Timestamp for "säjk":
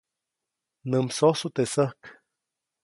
1.73-2.01